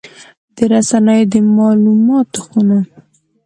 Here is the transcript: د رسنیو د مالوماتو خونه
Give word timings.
د 0.55 0.57
رسنیو 0.73 1.29
د 1.31 1.35
مالوماتو 1.55 2.39
خونه 2.45 2.79